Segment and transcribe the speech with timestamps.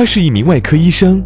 [0.00, 1.22] 他是一名外科医生，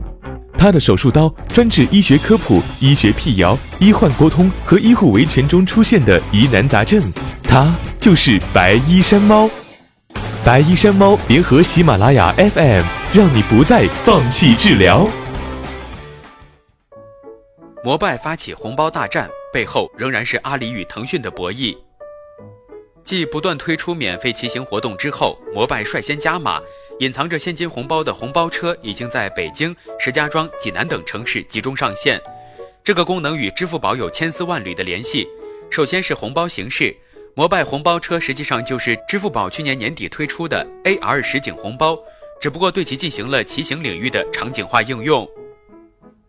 [0.58, 7.00] 他的手术刀专治医学科普、医学辟谣、医患沟通和医护维权中出现的疑难杂症。
[7.44, 9.48] 他就是白衣山猫。
[10.44, 12.82] 白衣山猫联合喜马拉雅 FM，
[13.14, 15.06] 让你不再放弃治疗。
[17.84, 21.76] 摩拜发起红包大战，背后仍然是阿里与腾讯的博弈。
[23.04, 26.60] 继不断推出免费骑行活动之后，摩拜率先加码，
[27.00, 32.20] 隐藏着现金红包的红包车已经在北京、石家庄、济南等城市集中上线。
[32.82, 35.28] 这个功能与支付宝有千丝万缕的联系。
[35.70, 36.96] 首先是红包形式，
[37.34, 41.98] 摩拜红包车实际上就是支付宝去年年底推出的 AR 实景红包，
[42.40, 45.28] 只不过对其进行了骑行领域的场景化应用。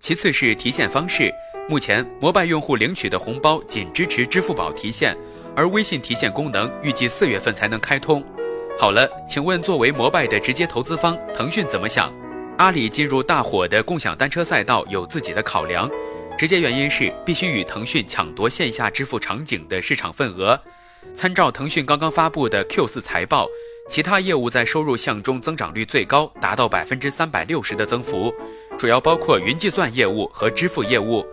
[0.02, 1.34] 其次是提现方式，
[1.70, 5.18] 目前摩拜用户领取的红包仅支持支付宝提现。
[5.55, 8.23] 而微信提现功能预计四月份才能开通。
[8.77, 12.13] 好了，请问作为摩拜的直接投资方，腾讯怎么想？
[12.58, 15.90] 阿里进入大火的共享单车赛道有自己的考量，
[16.38, 20.60] 直接原因是必须与腾讯抢夺线下支付场景的市场份额。
[21.16, 23.48] 参照腾讯刚刚发布的 Q 四财报，
[23.90, 28.34] 其他业务在收入项中增长率最高，达到百分之三百六十的增幅，
[28.77, 31.26] 主要包括云计算业务和支付业务。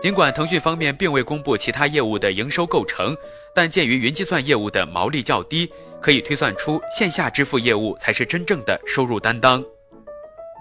[0.00, 3.16] 尽管腾讯方面并未公布其他业务的营收构成，
[3.54, 5.68] 但鉴于云计算业务的毛利较低，
[6.00, 9.64] 可以推算出线下支付业务才是真正的收入担当。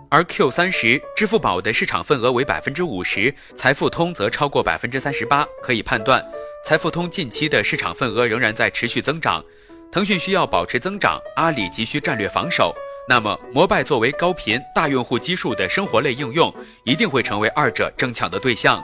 [0.09, 6.25] 而 Q 三十，支付宝的市场份额为百分之五十，财付通则超过百分之三十八，可以判断，
[6.65, 9.43] 财付通近期的市场份额仍然在持续增长。
[9.91, 12.73] 腾讯需要保持增长，阿里急需战略防守。
[13.07, 16.53] 那么，摩拜作为高频大用户基数的生活类应用，
[16.85, 18.83] 一定会成为二者争抢的对象。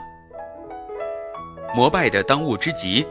[1.74, 3.06] 摩拜的当务之急。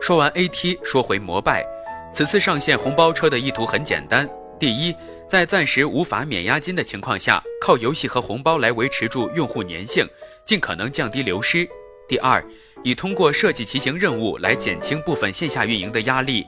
[0.00, 1.64] 说完 AT，说回摩拜，
[2.12, 4.94] 此次上线红包车的意图很简单：第一，
[5.28, 10.06] 在暂时无法免押金的情况下，靠游戏和红包来维持住用户粘性，
[10.44, 11.66] 尽可能降低流失；
[12.08, 12.44] 第二，
[12.82, 16.46] 以通过设计骑行任务来减轻部分线下运营的压力。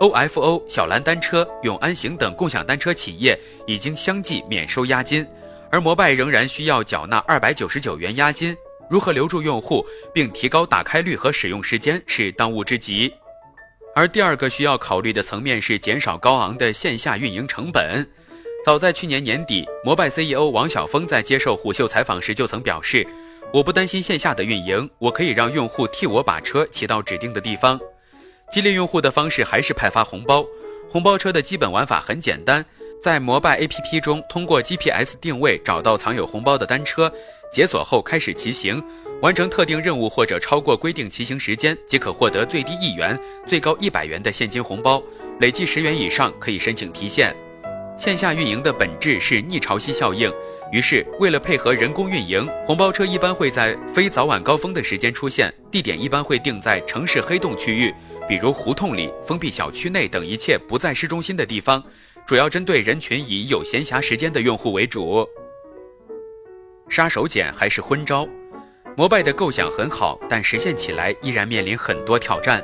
[0.00, 3.38] OFO、小蓝单车、永安行等共享单车企业
[3.68, 5.24] 已经相继免收押金，
[5.70, 8.56] 而摩拜仍然需要缴纳二百九十九元押金。
[8.92, 13.10] 如何留住用户并提高打开率和使用时间是当务之急，
[13.94, 18.06] 而第二个需要考虑的层面是减少高昂的线下运营成本。
[18.62, 23.06] 早在去年年底，摩拜 CEO 王晓峰在接受虎嗅采访时就曾表示
[23.50, 27.80] ：“我不担心线下的运营，我可以让用户替我把车骑到指定的地方。”
[28.52, 30.44] 激励用户的方式还是派发红包。
[30.90, 32.62] 红包车的基本玩法很简单，
[33.02, 37.10] 在摩拜 APP 中通过 GPS 定位找到藏有红包的单车。
[37.52, 38.82] 解锁后开始骑行，
[39.20, 45.02] 完成特定任务或者超过规定骑行时间，即可获得最低一元、最高一百元的现金红包。
[45.38, 47.36] 累计十元以上可以申请提现。
[47.98, 50.32] 线下运营的本质是逆潮汐效应，
[50.72, 57.92] 于是为了配合人工运营，红包车一般会在非早晚高峰的时间出现，地点一般会定在城市黑洞区域，
[58.26, 61.84] 比如胡同里、封闭小区内等一切不在市中心的地方，
[62.26, 65.28] 主要针对人群以有闲暇时间的用户为主。
[66.92, 68.28] 杀手锏还是昏招，
[68.98, 72.62] 摩拜的构想很好，但实现起来依然面临很多挑战。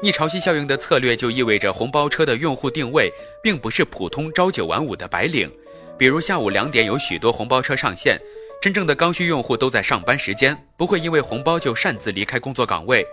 [0.00, 5.50] 逆潮汐效应的策略就意味着红包车的用户定位并不是普通朝九晚五的白领，
[5.98, 8.16] 比如下午两点有许多红包车上线，
[8.62, 13.04] 真正的刚需用户都在上班时间，不会因为红包就擅自离开工作岗位，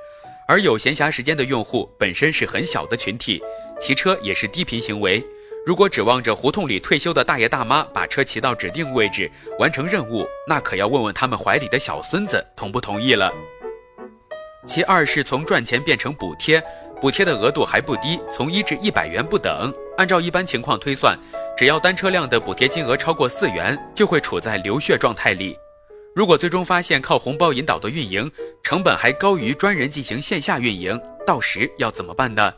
[0.48, 3.42] 而有闲暇时间的用户本身是很小的群体，
[3.82, 5.26] 骑车也是低频行为。
[5.66, 13.34] 如果指望着胡同里退休的大爷大妈把车骑到指定位置完成任务，那可要问问他们怀里的小孙子同不同意了。
[14.68, 16.64] 其二是从赚钱变成补贴，
[17.02, 19.74] 补贴的额度还不低，从一至一百元不等。
[19.98, 21.18] 按照一般情况推算，
[21.58, 25.58] 只要单车辆的补贴金额超过四元，就会处在流血状态里。
[26.14, 32.54] 如果最终发现靠红包引导的运营成本还高于专人进行线下运营，到时要怎么办呢？